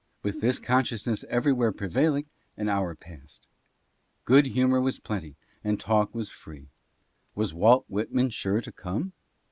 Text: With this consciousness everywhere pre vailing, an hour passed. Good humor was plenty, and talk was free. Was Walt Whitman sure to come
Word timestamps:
With 0.23 0.41
this 0.41 0.57
consciousness 0.57 1.23
everywhere 1.29 1.71
pre 1.71 1.87
vailing, 1.87 2.25
an 2.57 2.69
hour 2.69 2.95
passed. 2.95 3.45
Good 4.25 4.47
humor 4.47 4.81
was 4.81 4.97
plenty, 4.99 5.35
and 5.63 5.79
talk 5.79 6.15
was 6.15 6.31
free. 6.31 6.69
Was 7.35 7.53
Walt 7.53 7.85
Whitman 7.87 8.31
sure 8.31 8.61
to 8.61 8.71
come 8.71 9.13